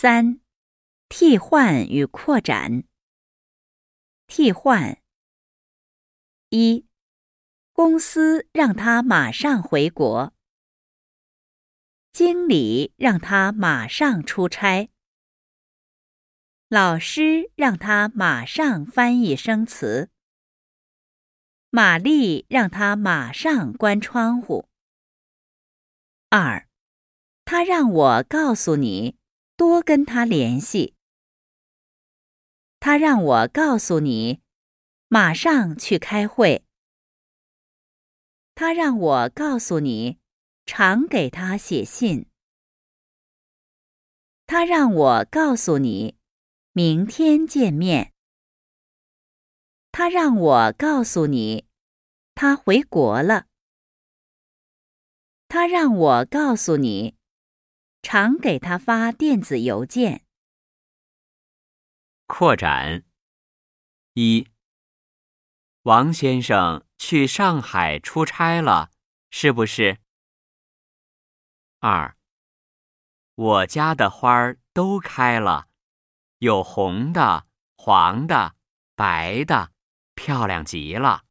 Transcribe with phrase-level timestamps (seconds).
[0.00, 0.40] 三、
[1.08, 2.84] 替换与扩展。
[4.28, 5.02] 替换：
[6.50, 6.86] 一、
[7.72, 10.32] 公司让他马上回国，
[12.12, 14.88] 经理让他马上出差，
[16.68, 20.12] 老师让他马上翻译生词，
[21.70, 24.68] 玛丽让他马上关窗户。
[26.28, 26.68] 二。
[27.44, 29.18] 他让我告诉你，
[29.58, 30.94] 多跟他联系。
[32.78, 34.40] 他让我告诉你，
[35.08, 36.64] 马上去开会。
[38.54, 40.20] 他让我告诉你，
[40.64, 42.26] 常给他写信。
[44.46, 46.16] 他让我告诉你，
[46.70, 48.12] 明天见面。
[49.90, 51.66] 他让我告诉你，
[52.36, 53.46] 他回国了。
[55.48, 57.17] 他让我告诉你。
[58.10, 60.24] 常给他发电子邮件。
[62.26, 63.04] 扩展：
[64.14, 64.48] 一，
[65.82, 68.90] 王先生去上海出差了，
[69.28, 69.98] 是不是？
[71.80, 72.16] 二，
[73.34, 75.68] 我家的花儿都开了，
[76.38, 78.54] 有红的、黄的、
[78.94, 79.72] 白的，
[80.14, 81.26] 漂亮极了。